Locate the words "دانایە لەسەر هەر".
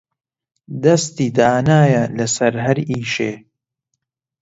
1.37-2.77